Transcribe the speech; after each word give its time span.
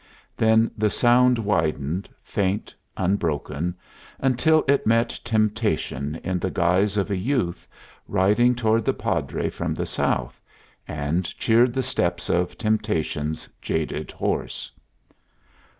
Then 0.35 0.71
the 0.75 0.89
sound 0.89 1.37
widened, 1.37 2.09
faint, 2.23 2.73
unbroken, 2.97 3.75
until 4.17 4.63
it 4.67 4.87
met 4.87 5.09
Temptation 5.23 6.15
in 6.23 6.39
the 6.39 6.49
guise 6.49 6.97
of 6.97 7.11
a 7.11 7.15
youth, 7.15 7.67
riding 8.07 8.55
toward 8.55 8.83
the 8.83 8.95
Padre 8.95 9.47
from 9.51 9.75
the 9.75 9.85
South, 9.85 10.41
and 10.87 11.25
cheered 11.37 11.73
the 11.75 11.83
steps 11.83 12.31
of 12.31 12.57
Temptation's 12.57 13.47
jaded 13.61 14.09
horse. 14.09 14.71